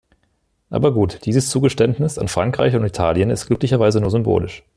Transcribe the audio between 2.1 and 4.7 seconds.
an Frankreich und Italien ist glücklicherweise nur symbolisch.